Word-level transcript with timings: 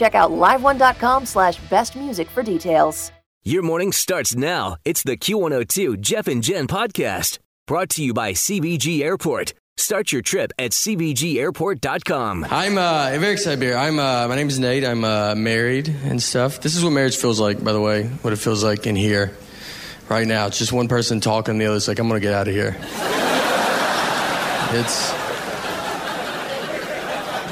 Check 0.00 0.14
out 0.14 0.30
liveone.com 0.30 1.26
slash 1.26 1.58
best 1.68 1.94
music 1.94 2.26
for 2.30 2.42
details. 2.42 3.12
Your 3.44 3.62
morning 3.62 3.92
starts 3.92 4.34
now. 4.34 4.76
It's 4.86 5.02
the 5.02 5.14
Q102 5.14 6.00
Jeff 6.00 6.26
and 6.26 6.42
Jen 6.42 6.66
podcast 6.66 7.38
brought 7.66 7.90
to 7.90 8.02
you 8.02 8.14
by 8.14 8.32
CVG 8.32 9.02
Airport. 9.02 9.52
Start 9.76 10.10
your 10.10 10.22
trip 10.22 10.52
at 10.58 10.70
CVGAirport.com. 10.70 12.46
I'm 12.50 12.78
uh, 12.78 13.10
very 13.18 13.34
excited 13.34 13.56
to 13.56 13.60
be 13.60 13.66
here. 13.66 13.76
I'm, 13.76 13.98
uh, 13.98 14.26
my 14.26 14.36
name 14.36 14.48
is 14.48 14.58
Nate. 14.58 14.84
I'm 14.84 15.04
uh, 15.04 15.34
married 15.34 15.88
and 15.88 16.22
stuff. 16.22 16.62
This 16.62 16.76
is 16.76 16.82
what 16.82 16.94
marriage 16.94 17.16
feels 17.16 17.38
like, 17.38 17.62
by 17.62 17.72
the 17.72 17.80
way, 17.80 18.04
what 18.22 18.32
it 18.32 18.36
feels 18.36 18.64
like 18.64 18.86
in 18.86 18.96
here 18.96 19.36
right 20.08 20.26
now. 20.26 20.46
It's 20.46 20.58
just 20.58 20.72
one 20.72 20.88
person 20.88 21.20
talking, 21.20 21.58
the 21.58 21.66
other's 21.66 21.88
like, 21.88 21.98
I'm 21.98 22.08
going 22.08 22.20
to 22.20 22.26
get 22.26 22.32
out 22.32 22.48
of 22.48 22.54
here. 22.54 22.74
it's. 24.80 25.29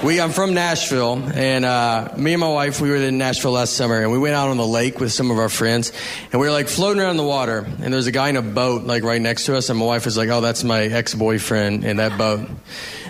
We, 0.05 0.21
I'm 0.21 0.31
from 0.31 0.55
Nashville, 0.55 1.21
and 1.35 1.65
uh, 1.65 2.15
me 2.17 2.33
and 2.33 2.41
my 2.41 2.49
wife, 2.49 2.81
we 2.81 2.89
were 2.89 2.97
in 2.97 3.19
Nashville 3.19 3.51
last 3.51 3.75
summer, 3.75 4.01
and 4.01 4.13
we 4.13 4.19
went 4.19 4.37
out 4.37 4.49
on 4.49 4.57
the 4.57 4.67
lake 4.67 5.01
with 5.01 5.13
some 5.13 5.33
of 5.33 5.39
our 5.39 5.49
friends, 5.49 5.91
and 6.31 6.41
we 6.41 6.47
were 6.47 6.53
like 6.53 6.69
floating 6.69 7.03
around 7.03 7.17
the 7.17 7.25
water, 7.25 7.67
and 7.83 7.93
there's 7.93 8.07
a 8.07 8.13
guy 8.13 8.29
in 8.29 8.37
a 8.37 8.43
boat 8.43 8.85
like 8.85 9.03
right 9.03 9.21
next 9.21 9.47
to 9.47 9.57
us, 9.57 9.71
and 9.71 9.79
my 9.79 9.85
wife 9.85 10.05
was 10.05 10.17
like, 10.17 10.29
"Oh, 10.29 10.41
that's 10.41 10.63
my 10.63 10.83
ex-boyfriend 10.83 11.84
in 11.84 11.97
that 11.97 12.17
boat." 12.17 12.49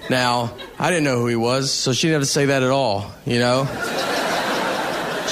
Now, 0.09 0.55
I 0.79 0.89
didn't 0.89 1.05
know 1.05 1.19
who 1.19 1.27
he 1.27 1.37
was, 1.37 1.71
so 1.71 1.93
she 1.93 2.07
didn't 2.07 2.21
have 2.21 2.23
to 2.23 2.33
say 2.33 2.47
that 2.47 2.63
at 2.63 2.71
all, 2.71 3.13
you 3.27 3.39
know. 3.39 3.67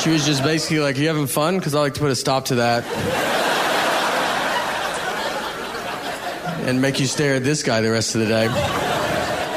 She 0.02 0.10
was 0.10 0.26
just 0.26 0.42
basically 0.42 0.80
like, 0.80 0.98
"You 0.98 1.08
having 1.08 1.26
fun?" 1.26 1.56
Because 1.56 1.74
I 1.74 1.80
like 1.80 1.94
to 1.94 2.00
put 2.00 2.10
a 2.10 2.16
stop 2.16 2.44
to 2.46 2.56
that. 2.56 2.84
And 6.68 6.82
make 6.82 7.00
you 7.00 7.06
stare 7.06 7.36
at 7.36 7.44
this 7.44 7.62
guy 7.62 7.80
the 7.80 7.90
rest 7.90 8.14
of 8.14 8.20
the 8.20 8.26
day. 8.26 8.85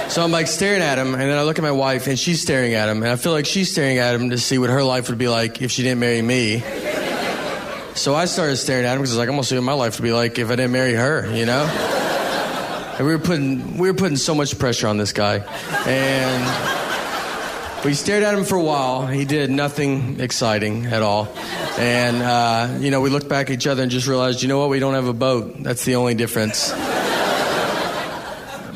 So 0.09 0.24
I'm 0.24 0.31
like 0.31 0.47
staring 0.47 0.81
at 0.81 0.97
him, 0.97 1.14
and 1.14 1.22
then 1.22 1.38
I 1.38 1.44
look 1.44 1.59
at 1.59 1.62
my 1.62 1.72
wife, 1.72 2.08
and 2.08 2.18
she's 2.18 2.42
staring 2.42 2.74
at 2.74 2.90
him, 2.90 3.03
and 3.03 3.12
I 3.12 3.16
feel 3.16 3.31
like 3.31 3.46
she's 3.46 3.72
staring 3.72 4.00
at 4.00 4.16
him 4.16 4.31
to 4.31 4.40
see 4.40 4.58
what 4.58 4.72
her 4.72 4.84
life 4.84 5.08
would 5.09 5.20
be 5.20 5.28
like 5.28 5.62
if 5.62 5.70
she 5.70 5.84
didn't 5.84 6.00
marry 6.00 6.24
me. 6.24 6.64
So 7.94 8.16
I 8.16 8.25
started 8.25 8.58
staring 8.58 8.86
at 8.86 8.94
him 8.94 9.00
because 9.00 9.12
I 9.12 9.14
was 9.14 9.18
like, 9.20 9.30
I'm 9.30 9.36
gonna 9.36 9.44
see 9.44 9.56
what 9.56 9.66
my 9.66 9.74
life 9.74 10.00
would 10.00 10.03
be 10.03 10.12
like 10.12 10.40
if 10.40 10.47
I 10.47 10.56
didn't 10.56 10.72
marry 10.72 10.96
her, 10.96 11.31
you 11.31 11.46
know? 11.46 11.64
And 12.97 13.06
we 13.06 13.14
were 13.14 13.20
putting 13.20 13.78
we 13.78 13.88
were 13.88 13.94
putting 13.94 14.18
so 14.18 14.34
much 14.34 14.58
pressure 14.58 14.88
on 14.88 14.97
this 14.97 15.14
guy, 15.14 15.44
and 15.86 17.86
we 17.86 17.94
stared 17.94 18.24
at 18.24 18.34
him 18.34 18.46
for 18.46 18.56
a 18.56 18.64
while. 18.64 19.06
He 19.06 19.26
did 19.26 19.52
nothing 19.52 20.20
exciting 20.20 20.88
at 20.88 21.03
all, 21.03 21.28
and 21.78 22.18
uh, 22.18 22.78
you 22.80 22.90
know 22.90 23.00
we 23.00 23.12
looked 23.12 23.30
back 23.30 23.52
at 23.52 23.53
each 23.53 23.68
other 23.68 23.84
and 23.84 23.91
just 23.91 24.08
realized, 24.08 24.41
you 24.41 24.47
know 24.47 24.58
what? 24.58 24.70
We 24.70 24.80
don't 24.80 24.96
have 24.96 25.08
a 25.08 25.14
boat. 25.14 25.62
That's 25.62 25.86
the 25.86 25.97
only 25.97 26.16
difference 26.16 26.74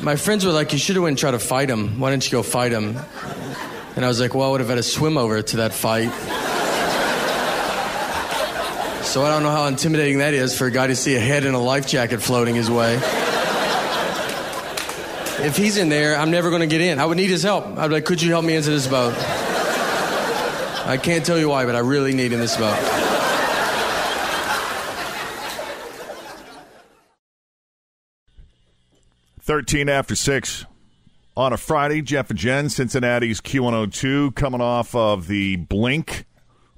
my 0.04 0.16
friends 0.16 0.44
were 0.44 0.52
like, 0.52 0.72
you 0.72 0.78
should 0.78 0.96
have 0.96 1.02
went 1.02 1.12
and 1.12 1.18
tried 1.18 1.30
to 1.30 1.38
fight 1.38 1.70
him. 1.70 1.98
Why 1.98 2.10
didn't 2.10 2.26
you 2.26 2.32
go 2.32 2.42
fight 2.42 2.72
him? 2.72 2.98
And 3.96 4.04
I 4.04 4.08
was 4.08 4.20
like, 4.20 4.34
well, 4.34 4.48
I 4.48 4.50
would 4.50 4.60
have 4.60 4.68
had 4.68 4.76
to 4.76 4.82
swim 4.82 5.16
over 5.16 5.40
to 5.40 5.56
that 5.58 5.72
fight. 5.72 6.12
So 9.04 9.22
I 9.22 9.30
don't 9.30 9.42
know 9.42 9.50
how 9.50 9.66
intimidating 9.66 10.18
that 10.18 10.34
is 10.34 10.56
for 10.56 10.66
a 10.66 10.70
guy 10.70 10.88
to 10.88 10.96
see 10.96 11.16
a 11.16 11.20
head 11.20 11.44
in 11.44 11.54
a 11.54 11.60
life 11.60 11.86
jacket 11.86 12.20
floating 12.20 12.54
his 12.54 12.70
way. 12.70 12.96
If 15.46 15.56
he's 15.56 15.78
in 15.78 15.88
there, 15.88 16.16
I'm 16.16 16.30
never 16.30 16.50
going 16.50 16.60
to 16.60 16.66
get 16.66 16.80
in. 16.80 16.98
I 16.98 17.06
would 17.06 17.16
need 17.16 17.30
his 17.30 17.42
help. 17.42 17.66
I'd 17.78 17.88
be 17.88 17.94
like, 17.94 18.04
could 18.04 18.20
you 18.20 18.30
help 18.30 18.44
me 18.44 18.56
into 18.56 18.70
this 18.70 18.86
boat? 18.86 19.14
I 20.86 20.98
can't 21.02 21.24
tell 21.24 21.38
you 21.38 21.48
why, 21.48 21.64
but 21.64 21.76
I 21.76 21.80
really 21.80 22.12
need 22.12 22.32
in 22.32 22.40
this 22.40 22.56
boat. 22.56 23.03
13 29.44 29.90
after 29.90 30.16
6 30.16 30.64
on 31.36 31.52
a 31.52 31.56
Friday. 31.58 32.00
Jeff 32.00 32.30
and 32.30 32.38
Jen, 32.38 32.70
Cincinnati's 32.70 33.42
Q102, 33.42 34.34
coming 34.34 34.62
off 34.62 34.94
of 34.94 35.26
the 35.26 35.56
Blink 35.56 36.24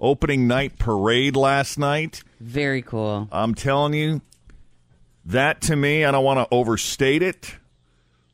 opening 0.01 0.49
night 0.49 0.77
parade 0.77 1.37
last 1.37 1.79
night. 1.79 2.25
Very 2.41 2.83
cool. 2.83 3.29
I'm 3.31 3.55
telling 3.55 3.95
you, 3.95 4.21
that 5.25 5.61
to 5.63 5.77
me, 5.77 6.05
I 6.05 6.11
don't 6.11 6.25
want 6.25 6.41
to 6.41 6.53
overstate 6.53 7.23
it, 7.23 7.55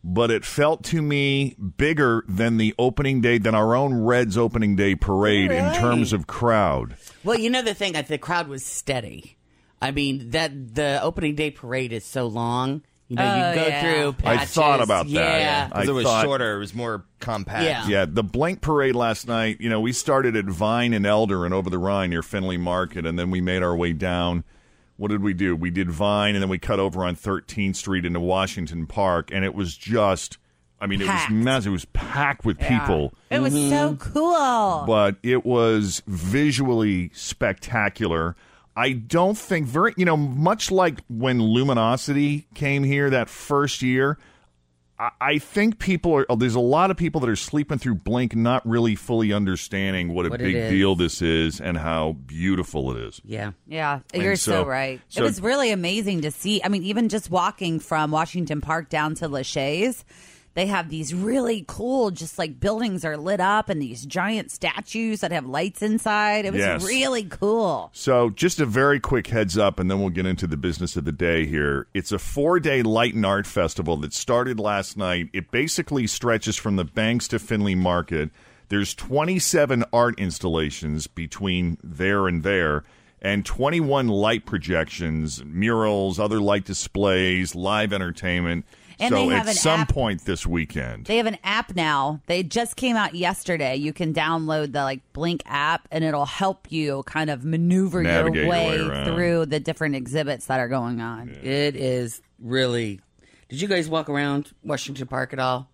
but 0.03 0.31
it 0.31 0.47
felt 0.47 0.83
to 0.85 1.03
me 1.03 1.55
bigger 1.77 2.25
than 2.27 2.57
the 2.57 2.75
opening 2.79 3.21
day, 3.21 3.37
than 3.37 3.55
our 3.55 3.75
own 3.77 4.03
Reds 4.03 4.39
opening 4.39 4.77
day 4.77 4.95
parade 4.95 5.51
Really? 5.51 5.63
in 5.63 5.75
terms 5.75 6.15
of 6.15 6.27
crowd. 6.27 6.97
Well, 7.23 7.39
you 7.39 7.51
know 7.51 7.61
the 7.63 7.75
thing, 7.75 7.97
uh, 7.97 8.01
the 8.01 8.17
crowd 8.17 8.49
was 8.49 8.65
steady. 8.65 9.37
I 9.83 9.91
mean, 9.91 10.31
that 10.31 10.75
the 10.75 11.01
opening 11.03 11.35
day 11.35 11.51
parade 11.51 11.93
is 11.93 12.05
so 12.07 12.27
long. 12.27 12.83
You 13.13 13.17
know, 13.17 13.23
Oh, 13.25 13.49
you 13.51 13.55
go 13.55 13.67
yeah. 13.67 13.81
through. 13.83 14.15
I 14.25 14.45
thought 14.47 14.81
about 14.81 15.05
that. 15.07 15.13
Yeah. 15.13 15.69
I 15.71 15.75
Because 15.75 15.89
it 15.91 15.93
was 15.93 16.05
thought- 16.05 16.25
shorter, 16.25 16.57
it 16.57 16.59
was 16.59 16.75
more 16.75 17.05
compact. 17.21 17.65
Yeah. 17.65 17.87
Yeah, 17.87 18.07
the 18.09 18.23
Blink 18.23 18.63
Parade 18.63 18.95
last 18.97 19.29
night, 19.29 19.59
you 19.61 19.69
know, 19.69 19.81
we 19.83 19.93
started 19.93 20.35
at 20.35 20.47
Vine 20.47 20.95
and 20.95 21.05
Elder 21.05 21.45
and 21.45 21.53
over 21.53 21.69
the 21.69 21.77
Rhine 21.79 22.09
near 22.09 22.23
Findlay 22.23 22.57
Market, 22.57 23.05
and 23.05 23.19
then 23.19 23.31
we 23.31 23.43
made 23.43 23.63
our 23.63 23.77
way 23.77 23.93
down. 23.93 24.45
What 24.97 25.11
did 25.11 25.23
we 25.23 25.35
do? 25.35 25.55
We 25.55 25.71
did 25.71 25.91
Vine, 25.91 26.35
and 26.35 26.43
then 26.43 26.49
we 26.49 26.59
cut 26.59 26.81
over 26.81 27.05
on 27.05 27.15
13th 27.17 27.77
Street 27.77 28.07
into 28.07 28.19
Washington 28.21 28.87
Park, 28.87 29.29
and 29.31 29.45
it 29.45 29.55
was 29.55 29.77
just, 29.77 30.39
I 30.81 30.87
mean, 30.87 31.01
Packed. 31.01 31.31
it 31.31 31.35
was 31.35 31.45
massive. 31.45 31.69
It 31.69 31.73
was 31.73 31.85
packed 31.87 32.45
with 32.47 32.59
people, 32.59 33.13
It 33.31 33.41
was 33.41 33.53
so 33.53 33.95
mm-hmm. 33.95 34.13
cool. 34.13 34.85
but 34.87 35.17
it 35.23 35.45
was 35.45 36.03
visually 36.07 37.11
spectacular. 37.15 38.37
I 38.77 38.93
don't 38.93 39.37
think 39.37 39.67
very, 39.67 39.93
you 39.97 40.05
know, 40.05 40.17
much 40.17 40.71
like 40.71 41.01
when 41.09 41.39
LumenoCity 41.41 42.45
came 42.55 42.85
here 42.85 43.11
that 43.11 43.29
first 43.29 43.83
year, 43.83 44.19
I- 44.99 45.11
I 45.21 45.39
think 45.39 45.79
people 45.79 46.15
are. 46.15 46.37
There's 46.37 46.55
a 46.55 46.61
lot 46.61 46.91
of 46.91 46.97
people 46.97 47.21
that 47.23 47.29
are 47.31 47.37
sleeping 47.37 47.79
through 47.79 47.97
Blink, 47.97 48.37
not 48.37 48.67
really 48.67 48.95
fully 48.95 49.33
understanding 49.33 50.15
what 50.15 50.27
a 50.27 50.31
What 50.31 50.41
it 50.41 50.45
big 50.45 50.55
is. 50.55 50.71
deal 50.71 50.95
this 50.95 51.21
is 51.21 51.61
and 51.61 51.77
how 51.77 52.13
beautiful 52.27 52.97
it 52.97 53.03
is. 53.03 53.21
Yeah. 53.25 53.53
Yeah, 53.67 54.01
And 54.15 54.23
you're 54.23 54.37
so, 54.37 54.63
so- 54.63 54.67
right. 54.67 55.01
so- 55.09 55.21
it 55.21 55.25
was 55.25 55.41
really 55.43 55.71
amazing 55.73 56.21
to 56.23 56.31
see. 56.31 56.63
I 56.63 56.69
mean, 56.69 56.85
even 56.85 57.09
just 57.09 57.31
walking 57.31 57.79
from 57.81 58.11
Washington 58.11 58.61
Park 58.61 58.89
down 58.91 59.15
to 59.17 59.29
Lachey's, 59.29 60.05
they 60.55 60.67
have 60.67 60.89
these 60.91 61.15
really 61.15 61.65
cool, 61.67 62.11
just 62.11 62.39
like 62.39 62.61
buildings 62.61 63.05
are 63.05 63.17
lit 63.17 63.41
up 63.41 63.69
and 63.69 63.81
these 63.81 64.05
giant 64.05 64.51
statues 64.51 65.21
that 65.21 65.33
have 65.33 65.47
lights 65.47 65.81
inside. 65.83 66.45
It 66.45 66.53
was 66.53 66.61
Yes. 66.61 66.85
really 66.85 67.25
cool. 67.25 67.91
So, 67.95 68.31
just 68.31 68.61
a 68.61 68.67
very 68.67 69.01
quick 69.01 69.29
heads 69.29 69.57
up, 69.57 69.81
and 69.81 69.91
then 69.91 70.01
we'll 70.01 70.11
get 70.11 70.27
into 70.27 70.47
the 70.47 70.57
business 70.57 70.97
of 70.97 71.05
the 71.05 71.13
day 71.13 71.47
here. 71.47 71.87
It's 71.95 72.13
a 72.13 72.19
four 72.19 72.61
day 72.61 72.83
light 72.83 73.15
and 73.15 73.25
art 73.25 73.47
festival 73.47 73.97
that 73.99 74.13
started 74.13 74.61
last 74.61 74.97
night. 74.97 75.29
It 75.33 75.51
basically 75.51 76.07
stretches 76.07 76.57
from 76.57 76.77
the 76.77 76.85
banks 76.85 77.29
to 77.29 77.39
Findlay 77.39 77.75
Market. 77.75 78.31
There's 78.69 78.95
27 78.95 79.85
art 79.93 80.19
installations 80.19 81.07
between 81.07 81.77
there 81.85 82.27
and 82.27 82.43
there, 82.43 82.85
and 83.21 83.45
21 83.45 84.09
light 84.09 84.47
projections, 84.47 85.45
murals, 85.45 86.19
other 86.19 86.41
light 86.41 86.65
displays, 86.65 87.55
live 87.55 87.93
entertainment. 87.93 88.65
And 89.03 89.11
so 89.15 89.17
they 89.29 89.35
have 89.35 89.47
at 89.49 89.53
an 89.53 89.55
some 89.59 89.81
app- 89.81 89.89
point 89.89 90.25
this 90.25 90.47
weekend, 90.47 91.07
They 91.07 91.17
have 91.19 91.27
an 91.27 91.39
app 91.45 91.75
now. 91.75 92.21
They 92.27 92.43
just 92.43 92.77
came 92.77 92.97
out 92.97 93.15
yesterday. 93.15 93.77
You 93.77 93.93
can 93.93 94.15
download 94.15 94.73
the 94.73 94.83
like 94.83 95.01
Blink 95.13 95.43
app 95.47 95.89
and 95.91 96.03
it'll 96.05 96.25
help 96.27 96.71
you 96.71 97.03
kind 97.07 97.29
of 97.31 97.45
maneuver 97.45 98.03
Navigate 98.03 98.35
your 98.35 98.43
your 98.45 98.51
way, 98.51 98.89
way 98.89 99.05
through 99.05 99.47
the 99.47 99.61
different 99.61 99.95
exhibits 99.97 100.47
that 100.47 100.61
are 100.61 100.69
going 100.69 101.01
on. 101.01 101.29
It 101.43 101.77
is 101.77 102.23
really. 102.41 103.01
Did 103.49 103.61
you 103.61 103.69
guys 103.69 103.89
walk 103.89 104.09
around 104.09 104.51
Washington 104.65 105.07
Park 105.07 105.33
at 105.33 105.39
all? 105.39 105.69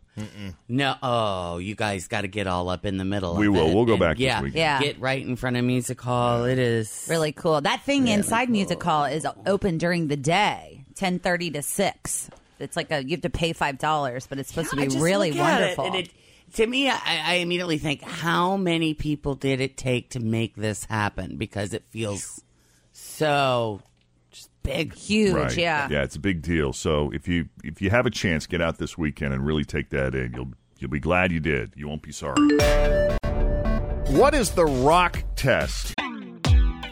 No. 0.66 0.96
Oh, 1.00 1.58
you 1.58 1.76
guys 1.76 2.08
got 2.08 2.22
to 2.22 2.26
get 2.28 2.48
all 2.48 2.68
up 2.68 2.84
in 2.84 2.96
the 2.96 3.04
middle. 3.04 3.36
We 3.36 3.46
of 3.46 3.52
will. 3.54 3.68
it. 3.68 3.74
We'll 3.74 3.84
go 3.84 3.92
And 3.92 4.00
back 4.00 4.16
this 4.16 4.24
Yeah, 4.24 4.40
weekend. 4.42 4.56
Yeah. 4.58 4.80
Get 4.80 5.00
right 5.00 5.24
in 5.24 5.36
front 5.36 5.56
of 5.56 5.64
Music 5.64 6.00
Hall. 6.00 6.44
It 6.44 6.58
is 6.58 7.06
Really 7.08 7.30
cool. 7.30 7.60
That 7.60 7.82
thing 7.84 8.08
inside 8.08 8.50
Music 8.50 8.82
Hall 8.82 9.04
is 9.04 9.24
open 9.46 9.78
during 9.78 10.08
the 10.08 10.16
day, 10.16 10.84
10:30 10.96 11.52
to 11.54 11.62
6. 11.62 12.30
It's 12.60 12.76
like 12.76 12.90
a 12.90 13.02
you 13.02 13.10
have 13.12 13.22
to 13.22 13.30
pay 13.30 13.52
$5, 13.54 14.28
but 14.28 14.38
it's 14.38 14.48
supposed 14.48 14.68
I 14.68 14.76
to 14.76 14.76
be 14.76 14.84
just 14.84 14.98
really 14.98 15.30
look 15.32 15.40
at 15.40 15.60
it, 15.60 15.78
wonderful. 15.78 15.86
and 15.86 15.94
it- 16.06 16.10
to 16.54 16.66
me, 16.66 16.88
I, 16.88 16.98
I 17.04 17.34
immediately 17.34 17.76
think, 17.76 18.00
how 18.00 18.56
many 18.56 18.94
people 18.94 19.34
did 19.34 19.60
it 19.60 19.76
take 19.76 20.08
to 20.10 20.18
make 20.20 20.56
this 20.56 20.84
happen? 20.86 21.36
Because 21.36 21.74
it 21.74 21.84
feels 21.90 22.42
so 22.94 23.82
just 24.30 24.48
big. 24.62 24.94
Huge, 24.94 25.34
right? 25.34 25.56
yeah. 25.58 25.88
yeah, 25.90 26.02
it's 26.02 26.16
a 26.16 26.20
big 26.20 26.40
deal. 26.40 26.72
So 26.72 27.10
if 27.12 27.28
you 27.28 27.50
if 27.64 27.82
you 27.82 27.90
have 27.90 28.06
a 28.06 28.10
chance, 28.10 28.46
get 28.46 28.62
out 28.62 28.78
this 28.78 28.96
weekend 28.96 29.34
and 29.34 29.44
really 29.44 29.64
take 29.64 29.90
that 29.90 30.14
in. 30.14 30.32
You'll 30.34 30.52
you'll 30.78 30.90
be 30.90 31.00
glad 31.00 31.32
you 31.32 31.40
did. 31.40 31.74
You 31.76 31.86
won't 31.86 32.00
be 32.02 32.12
sorry. 32.12 32.40
What 34.16 34.34
is 34.34 34.52
the 34.52 34.64
rock 34.64 35.22
test? 35.36 35.94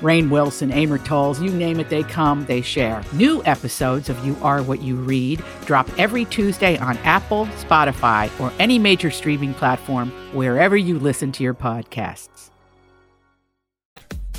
Rainn 0.00 0.30
Wilson, 0.30 0.70
Amor 0.70 0.98
Towles, 0.98 1.40
you 1.40 1.50
name 1.50 1.80
it, 1.80 1.88
they 1.88 2.02
come, 2.02 2.44
they 2.46 2.60
share. 2.60 3.02
New 3.12 3.42
episodes 3.44 4.08
of 4.08 4.24
You 4.24 4.36
Are 4.42 4.62
What 4.62 4.82
You 4.82 4.96
Read 4.96 5.42
drop 5.64 5.88
every 5.98 6.24
Tuesday 6.26 6.76
on 6.78 6.96
Apple, 6.98 7.46
Spotify, 7.58 8.30
or 8.40 8.52
any 8.58 8.78
major 8.78 9.10
streaming 9.10 9.54
platform 9.54 10.10
wherever 10.34 10.76
you 10.76 10.98
listen 10.98 11.32
to 11.32 11.42
your 11.42 11.54
podcasts. 11.54 12.50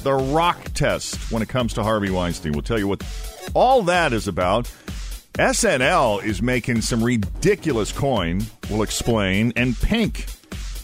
The 0.03 0.13
rock 0.13 0.63
test 0.73 1.31
when 1.31 1.41
it 1.41 1.49
comes 1.49 1.73
to 1.73 1.83
Harvey 1.83 2.11
Weinstein. 2.11 2.51
We'll 2.53 2.61
tell 2.61 2.79
you 2.79 2.87
what 2.87 3.03
all 3.53 3.81
that 3.83 4.13
is 4.13 4.27
about. 4.27 4.71
SNL 5.33 6.23
is 6.23 6.41
making 6.41 6.81
some 6.81 7.03
ridiculous 7.03 7.91
coin. 7.91 8.43
We'll 8.69 8.83
explain. 8.83 9.53
And 9.55 9.75
Pink 9.79 10.25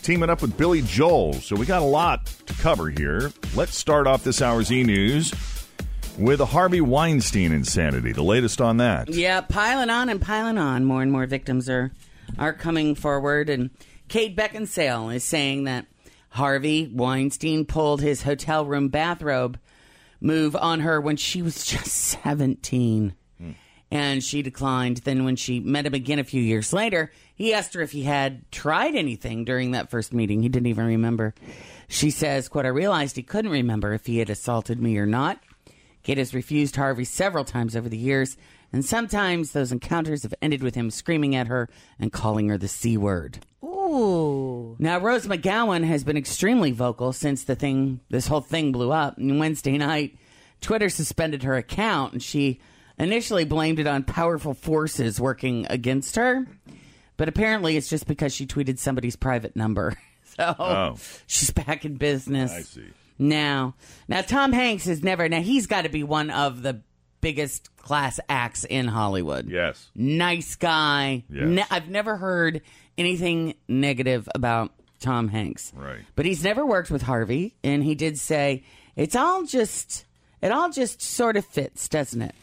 teaming 0.03 0.29
up 0.29 0.41
with 0.41 0.57
Billy 0.57 0.81
Joel. 0.81 1.33
So 1.33 1.55
we 1.55 1.65
got 1.65 1.81
a 1.81 1.85
lot 1.85 2.25
to 2.25 2.53
cover 2.55 2.89
here. 2.89 3.31
Let's 3.55 3.75
start 3.75 4.05
off 4.05 4.23
this 4.23 4.41
hour's 4.41 4.71
e 4.71 4.83
news 4.83 5.33
with 6.17 6.41
a 6.41 6.45
Harvey 6.45 6.81
Weinstein 6.81 7.51
insanity. 7.51 8.11
The 8.11 8.23
latest 8.23 8.61
on 8.61 8.77
that. 8.77 9.09
Yeah, 9.09 9.41
piling 9.41 9.89
on 9.89 10.09
and 10.09 10.21
piling 10.21 10.57
on. 10.57 10.85
More 10.85 11.01
and 11.01 11.11
more 11.11 11.25
victims 11.25 11.69
are 11.69 11.91
are 12.37 12.53
coming 12.53 12.95
forward, 12.95 13.49
and 13.49 13.69
Kate 14.07 14.35
Beckinsale 14.35 15.13
is 15.15 15.23
saying 15.23 15.65
that 15.65 15.85
Harvey 16.29 16.91
Weinstein 16.93 17.65
pulled 17.65 18.01
his 18.01 18.23
hotel 18.23 18.65
room 18.65 18.89
bathrobe 18.89 19.59
move 20.19 20.55
on 20.55 20.79
her 20.81 20.99
when 20.99 21.15
she 21.17 21.41
was 21.41 21.65
just 21.65 21.87
seventeen. 21.87 23.15
Hmm. 23.39 23.51
And 23.89 24.23
she 24.23 24.41
declined. 24.41 24.97
Then, 24.97 25.23
when 25.23 25.35
she 25.37 25.59
met 25.59 25.85
him 25.85 25.93
again 25.93 26.19
a 26.19 26.23
few 26.23 26.41
years 26.41 26.73
later, 26.73 27.11
he 27.35 27.53
asked 27.53 27.73
her 27.73 27.81
if 27.81 27.91
he 27.91 28.03
had 28.03 28.49
tried 28.51 28.95
anything 28.95 29.45
during 29.45 29.71
that 29.71 29.89
first 29.89 30.13
meeting. 30.13 30.41
He 30.41 30.49
didn't 30.49 30.67
even 30.67 30.85
remember. 30.85 31.33
She 31.87 32.11
says, 32.11 32.47
quote, 32.47 32.65
I 32.65 32.69
realized 32.69 33.15
he 33.15 33.23
couldn't 33.23 33.51
remember 33.51 33.93
if 33.93 34.05
he 34.05 34.19
had 34.19 34.29
assaulted 34.29 34.81
me 34.81 34.97
or 34.97 35.05
not. 35.05 35.39
Kate 36.03 36.17
has 36.17 36.33
refused 36.33 36.75
Harvey 36.75 37.05
several 37.05 37.45
times 37.45 37.75
over 37.75 37.87
the 37.87 37.97
years, 37.97 38.35
and 38.71 38.83
sometimes 38.83 39.51
those 39.51 39.71
encounters 39.71 40.23
have 40.23 40.33
ended 40.41 40.61
with 40.61 40.75
him 40.75 40.91
screaming 40.91 41.35
at 41.35 41.47
her 41.47 41.69
and 41.99 42.11
calling 42.11 42.49
her 42.49 42.57
the 42.57 42.67
C 42.67 42.97
word. 42.97 43.39
Ooh. 43.63 44.75
Now, 44.79 44.99
Rose 44.99 45.27
McGowan 45.27 45.85
has 45.85 46.03
been 46.03 46.17
extremely 46.17 46.71
vocal 46.71 47.13
since 47.13 47.43
the 47.43 47.55
thing, 47.55 48.01
this 48.09 48.27
whole 48.27 48.41
thing 48.41 48.71
blew 48.71 48.91
up. 48.91 49.17
And 49.17 49.39
Wednesday 49.39 49.77
night, 49.77 50.17
Twitter 50.61 50.89
suspended 50.89 51.43
her 51.43 51.55
account, 51.55 52.13
and 52.13 52.23
she 52.23 52.59
initially 52.97 53.45
blamed 53.45 53.79
it 53.79 53.87
on 53.87 54.03
powerful 54.03 54.53
forces 54.53 55.19
working 55.19 55.67
against 55.69 56.15
her. 56.15 56.47
But 57.17 57.27
apparently, 57.29 57.77
it's 57.77 57.89
just 57.89 58.07
because 58.07 58.33
she 58.33 58.45
tweeted 58.47 58.79
somebody's 58.79 59.15
private 59.15 59.55
number. 59.55 59.95
So 60.35 60.55
Oh. 60.57 60.95
she's 61.27 61.51
back 61.51 61.85
in 61.85 61.93
business. 61.97 62.51
I 62.51 62.61
see. 62.61 62.87
Now, 63.19 63.75
now 64.07 64.21
Tom 64.23 64.51
Hanks 64.51 64.87
is 64.87 65.03
never. 65.03 65.29
Now 65.29 65.41
he's 65.41 65.67
got 65.67 65.83
to 65.83 65.89
be 65.89 66.01
one 66.03 66.31
of 66.31 66.63
the 66.63 66.81
biggest 67.21 67.69
class 67.77 68.19
acts 68.27 68.63
in 68.63 68.87
Hollywood. 68.87 69.47
Yes. 69.47 69.91
nice 69.93 70.55
guy. 70.55 71.23
Yes. 71.29 71.47
Ne- 71.47 71.65
I've 71.69 71.87
never 71.87 72.17
heard 72.17 72.61
anything 72.97 73.53
negative 73.67 74.27
about 74.33 74.71
Tom 74.99 75.27
Hanks. 75.27 75.71
Right. 75.75 75.99
But 76.15 76.25
he's 76.25 76.43
never 76.43 76.65
worked 76.65 76.89
with 76.89 77.03
Harvey, 77.03 77.53
and 77.63 77.83
he 77.83 77.93
did 77.93 78.17
say 78.17 78.63
it's 78.95 79.15
all 79.15 79.43
just 79.43 80.05
it 80.41 80.51
all 80.51 80.71
just 80.71 80.99
sort 80.99 81.37
of 81.37 81.45
fits, 81.45 81.87
doesn't 81.87 82.23
it? 82.23 82.33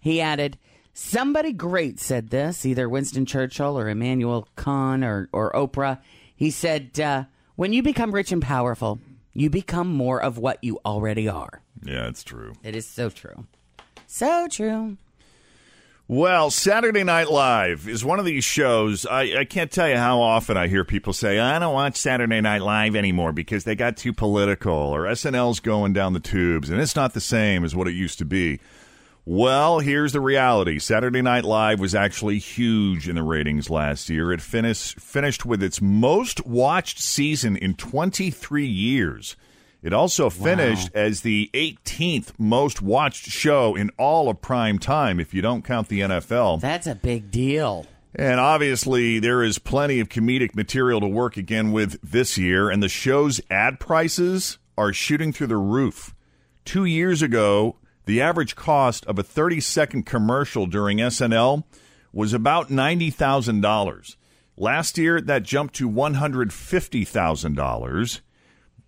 He 0.00 0.20
added, 0.20 0.56
"Somebody 0.94 1.52
great 1.52 2.00
said 2.00 2.30
this, 2.30 2.64
either 2.64 2.88
Winston 2.88 3.26
Churchill 3.26 3.78
or 3.78 3.88
Immanuel 3.88 4.48
Kant 4.56 5.04
or 5.04 5.28
or 5.32 5.52
Oprah." 5.52 5.98
He 6.34 6.50
said, 6.50 6.98
uh, 6.98 7.24
"When 7.56 7.72
you 7.72 7.82
become 7.82 8.12
rich 8.12 8.32
and 8.32 8.40
powerful, 8.40 9.00
you 9.32 9.50
become 9.50 9.92
more 9.92 10.22
of 10.22 10.38
what 10.38 10.62
you 10.62 10.78
already 10.86 11.28
are." 11.28 11.60
Yeah, 11.82 12.08
it's 12.08 12.24
true. 12.24 12.54
It 12.62 12.74
is 12.74 12.86
so 12.86 13.10
true, 13.10 13.46
so 14.06 14.48
true. 14.48 14.96
Well, 16.06 16.50
Saturday 16.50 17.02
Night 17.02 17.30
Live 17.30 17.88
is 17.88 18.04
one 18.04 18.18
of 18.18 18.26
these 18.26 18.44
shows. 18.44 19.06
I, 19.06 19.38
I 19.38 19.44
can't 19.46 19.70
tell 19.70 19.88
you 19.88 19.96
how 19.96 20.20
often 20.20 20.54
I 20.54 20.68
hear 20.68 20.84
people 20.84 21.14
say, 21.14 21.38
I 21.38 21.58
don't 21.58 21.72
watch 21.72 21.96
Saturday 21.96 22.42
Night 22.42 22.60
Live 22.60 22.94
anymore 22.94 23.32
because 23.32 23.64
they 23.64 23.74
got 23.74 23.96
too 23.96 24.12
political 24.12 24.74
or 24.74 25.04
SNL's 25.04 25.60
going 25.60 25.94
down 25.94 26.12
the 26.12 26.20
tubes 26.20 26.68
and 26.68 26.78
it's 26.78 26.94
not 26.94 27.14
the 27.14 27.22
same 27.22 27.64
as 27.64 27.74
what 27.74 27.88
it 27.88 27.94
used 27.94 28.18
to 28.18 28.26
be. 28.26 28.60
Well, 29.26 29.78
here's 29.78 30.12
the 30.12 30.20
reality. 30.20 30.78
Saturday 30.78 31.22
Night 31.22 31.44
Live 31.44 31.80
was 31.80 31.94
actually 31.94 32.38
huge 32.38 33.08
in 33.08 33.16
the 33.16 33.22
ratings 33.22 33.70
last 33.70 34.10
year. 34.10 34.30
It 34.30 34.42
finished 34.42 35.00
finished 35.00 35.46
with 35.46 35.62
its 35.62 35.80
most 35.80 36.44
watched 36.44 37.00
season 37.00 37.56
in 37.56 37.72
23 37.74 38.66
years. 38.66 39.34
It 39.82 39.94
also 39.94 40.28
finished 40.28 40.90
as 40.94 41.22
the 41.22 41.50
18th 41.54 42.32
most 42.38 42.82
watched 42.82 43.30
show 43.30 43.74
in 43.74 43.90
all 43.98 44.28
of 44.28 44.42
prime 44.42 44.78
time 44.78 45.18
if 45.18 45.32
you 45.32 45.40
don't 45.40 45.64
count 45.64 45.88
the 45.88 46.00
NFL. 46.00 46.60
That's 46.60 46.86
a 46.86 46.94
big 46.94 47.30
deal. 47.30 47.86
And 48.14 48.38
obviously, 48.38 49.18
there 49.20 49.42
is 49.42 49.58
plenty 49.58 50.00
of 50.00 50.08
comedic 50.08 50.54
material 50.54 51.00
to 51.00 51.08
work 51.08 51.36
again 51.38 51.72
with 51.72 51.98
this 52.02 52.36
year, 52.36 52.68
and 52.68 52.82
the 52.82 52.88
show's 52.88 53.40
ad 53.50 53.80
prices 53.80 54.58
are 54.76 54.92
shooting 54.92 55.32
through 55.32 55.48
the 55.48 55.56
roof. 55.56 56.14
Two 56.64 56.84
years 56.84 57.22
ago, 57.22 57.76
the 58.06 58.20
average 58.20 58.56
cost 58.56 59.06
of 59.06 59.18
a 59.18 59.22
30 59.22 59.60
second 59.60 60.02
commercial 60.04 60.66
during 60.66 60.98
SNL 60.98 61.64
was 62.12 62.32
about 62.32 62.68
$90,000. 62.68 64.16
Last 64.56 64.98
year, 64.98 65.20
that 65.20 65.42
jumped 65.42 65.74
to 65.76 65.90
$150,000. 65.90 68.20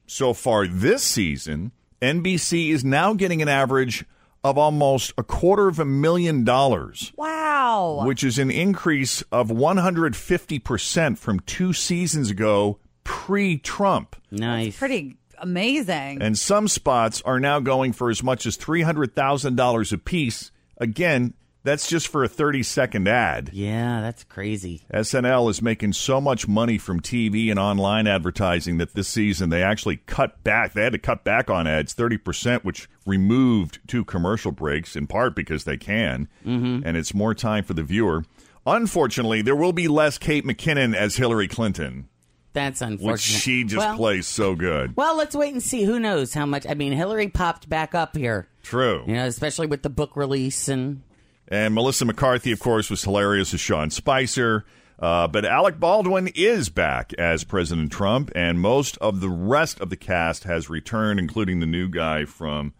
So 0.06 0.32
far 0.32 0.66
this 0.68 1.02
season, 1.02 1.72
NBC 2.00 2.70
is 2.70 2.84
now 2.84 3.14
getting 3.14 3.42
an 3.42 3.48
average 3.48 4.04
of 4.44 4.56
almost 4.56 5.12
a 5.18 5.24
quarter 5.24 5.66
of 5.66 5.80
a 5.80 5.84
million 5.84 6.44
dollars 6.44 7.12
Wow. 7.16 8.02
which 8.04 8.22
is 8.22 8.38
an 8.38 8.52
increase 8.52 9.22
of 9.32 9.48
150% 9.48 11.18
from 11.18 11.40
two 11.40 11.72
seasons 11.72 12.30
ago 12.30 12.78
pre 13.02 13.58
Trump. 13.58 14.14
Nice. 14.30 14.78
Pretty 14.78 15.16
amazing. 15.38 16.22
And 16.22 16.38
some 16.38 16.68
spots 16.68 17.22
are 17.22 17.40
now 17.40 17.60
going 17.60 17.92
for 17.92 18.10
as 18.10 18.22
much 18.22 18.46
as 18.46 18.56
$300,000 18.56 19.92
a 19.92 19.98
piece. 19.98 20.50
Again, 20.78 21.34
That's 21.66 21.88
just 21.88 22.06
for 22.06 22.22
a 22.22 22.28
30 22.28 22.62
second 22.62 23.08
ad. 23.08 23.50
Yeah, 23.52 24.00
that's 24.00 24.22
crazy. 24.22 24.82
SNL 24.94 25.50
is 25.50 25.60
making 25.60 25.94
so 25.94 26.20
much 26.20 26.46
money 26.46 26.78
from 26.78 27.00
TV 27.00 27.50
and 27.50 27.58
online 27.58 28.06
advertising 28.06 28.78
that 28.78 28.94
this 28.94 29.08
season 29.08 29.50
they 29.50 29.64
actually 29.64 29.96
cut 30.06 30.44
back. 30.44 30.74
They 30.74 30.84
had 30.84 30.92
to 30.92 30.98
cut 30.98 31.24
back 31.24 31.50
on 31.50 31.66
ads 31.66 31.92
30%, 31.92 32.62
which 32.62 32.88
removed 33.04 33.80
two 33.88 34.04
commercial 34.04 34.52
breaks 34.52 34.94
in 34.94 35.08
part 35.08 35.34
because 35.34 35.64
they 35.64 35.76
can. 35.76 36.28
Mm-hmm. 36.46 36.86
And 36.86 36.96
it's 36.96 37.12
more 37.12 37.34
time 37.34 37.64
for 37.64 37.74
the 37.74 37.82
viewer. 37.82 38.24
Unfortunately, 38.64 39.42
there 39.42 39.56
will 39.56 39.72
be 39.72 39.88
less 39.88 40.18
Kate 40.18 40.44
McKinnon 40.44 40.94
as 40.94 41.16
Hillary 41.16 41.48
Clinton, 41.48 42.08
That's 42.56 42.80
unfortunate. 42.80 43.12
which 43.12 43.20
she 43.20 43.64
just 43.64 43.86
well, 43.86 43.96
plays 43.96 44.26
so 44.26 44.54
good. 44.54 44.96
Well, 44.96 45.14
let's 45.14 45.36
wait 45.36 45.52
and 45.52 45.62
see. 45.62 45.84
Who 45.84 46.00
knows 46.00 46.32
how 46.32 46.46
much? 46.46 46.66
I 46.66 46.72
mean, 46.72 46.92
Hillary 46.94 47.28
popped 47.28 47.68
back 47.68 47.94
up 47.94 48.16
here. 48.16 48.48
True. 48.62 49.04
You 49.06 49.12
know, 49.12 49.26
especially 49.26 49.66
with 49.66 49.82
the 49.82 49.90
book 49.90 50.16
release 50.16 50.66
and 50.66 51.02
And 51.48 51.74
Melissa 51.74 52.06
McCarthy, 52.06 52.52
of 52.52 52.58
course, 52.58 52.88
was 52.88 53.04
hilarious 53.04 53.52
as 53.52 53.60
Sean 53.60 53.90
Spicer. 53.90 54.64
Uh, 54.98 55.28
but 55.28 55.44
Alec 55.44 55.78
Baldwin 55.78 56.28
is 56.34 56.70
back 56.70 57.12
as 57.18 57.44
President 57.44 57.92
Trump, 57.92 58.32
and 58.34 58.58
most 58.58 58.96
of 59.02 59.20
the 59.20 59.28
rest 59.28 59.78
of 59.82 59.90
the 59.90 59.96
cast 59.96 60.44
has 60.44 60.70
returned, 60.70 61.20
including 61.20 61.60
the 61.60 61.66
new 61.66 61.90
guy 61.90 62.24
from 62.24 62.72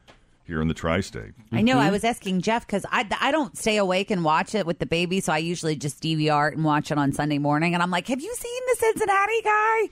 here 0.47 0.63
in 0.63 0.69
the 0.69 0.75
tri 0.75 1.01
state. 1.01 1.33
I 1.53 1.63
know. 1.63 1.79
I 1.79 1.85
mm-hmm. 1.85 1.93
was 1.93 2.05
asking 2.05 2.43
Jeff 2.43 2.67
because 2.67 2.87
I, 2.91 3.07
I 3.21 3.31
don't 3.31 3.57
stay 3.57 3.77
awake 3.77 4.11
and 4.11 4.25
watch 4.25 4.55
it 4.55 4.67
with 4.67 4.79
the 4.79 4.87
baby, 4.87 5.21
so 5.21 5.33
I 5.33 5.39
usually 5.39 5.77
just 5.77 6.03
DVR 6.03 6.49
it 6.49 6.57
and 6.57 6.65
watch 6.65 6.91
it 6.91 6.99
on 6.99 7.13
Sunday 7.13 7.39
morning. 7.39 7.75
And 7.75 7.83
I'm 7.83 7.91
like, 7.91 8.09
have 8.09 8.21
you 8.21 8.35
seen 8.35 8.61
the 8.69 8.77
Cincinnati 8.79 9.43
guy? 9.43 9.89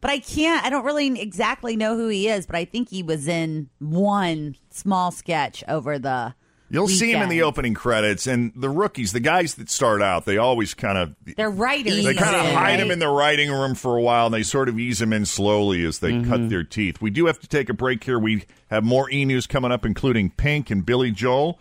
But 0.00 0.10
I 0.10 0.18
can't. 0.20 0.64
I 0.64 0.70
don't 0.70 0.84
really 0.84 1.20
exactly 1.20 1.76
know 1.76 1.96
who 1.96 2.08
he 2.08 2.28
is, 2.28 2.46
but 2.46 2.56
I 2.56 2.64
think 2.64 2.88
he 2.88 3.02
was 3.02 3.28
in 3.28 3.68
one 3.78 4.56
small 4.70 5.10
sketch 5.10 5.62
over 5.68 5.98
the. 5.98 6.34
You'll 6.70 6.88
see 6.88 7.12
him 7.12 7.22
in 7.22 7.28
the 7.28 7.42
opening 7.42 7.74
credits, 7.74 8.26
and 8.26 8.52
the 8.54 8.68
rookies, 8.68 9.12
the 9.12 9.20
guys 9.20 9.54
that 9.54 9.70
start 9.70 10.02
out, 10.02 10.26
they 10.26 10.36
always 10.36 10.74
kind 10.74 10.98
of 10.98 11.16
They're 11.36 11.50
writers. 11.50 12.04
they 12.04 12.14
kind 12.14 12.36
of 12.36 12.42
hide 12.42 12.54
right? 12.54 12.80
him 12.80 12.90
in 12.90 12.98
the 12.98 13.08
writing 13.08 13.50
room 13.50 13.74
for 13.74 13.96
a 13.96 14.02
while, 14.02 14.26
and 14.26 14.34
they 14.34 14.42
sort 14.42 14.68
of 14.68 14.78
ease 14.78 15.00
him 15.00 15.12
in 15.12 15.24
slowly 15.24 15.84
as 15.84 16.00
they 16.00 16.12
cut 16.12 16.40
mm-hmm. 16.40 16.48
their 16.48 16.64
teeth. 16.64 17.00
We 17.00 17.10
do 17.10 17.26
have 17.26 17.40
to 17.40 17.48
take 17.48 17.68
a 17.68 17.74
break 17.74 18.04
here. 18.04 18.18
We 18.18 18.44
have 18.70 18.84
more 18.84 19.10
e 19.10 19.24
news 19.24 19.46
coming 19.46 19.72
up, 19.72 19.86
including 19.86 20.30
Pink 20.30 20.70
and 20.70 20.84
Billy 20.84 21.10
Joel, 21.10 21.58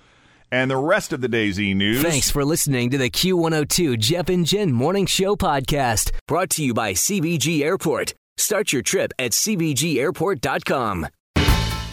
and 0.52 0.70
the 0.70 0.78
rest 0.78 1.14
of 1.14 1.22
the 1.22 1.30
day's 1.30 1.60
e 1.60 1.74
news. 1.74 2.02
Thanks 2.02 2.30
for 2.30 2.44
listening 2.44 2.90
to 2.90 2.98
the 2.98 3.10
Q102 3.10 3.98
Jeff 4.00 4.30
and 4.30 4.46
Jen 4.46 4.74
Morning 4.74 5.06
Show 5.06 5.36
podcast, 5.36 6.12
brought 6.28 6.50
to 6.52 6.64
you 6.64 6.74
by 6.74 6.94
CVG 6.94 7.62
Airport. 7.62 8.14
Start 8.38 8.72
your 8.72 8.82
trip 8.82 9.14
at 9.18 9.32
CVGAirport.com. 9.32 11.08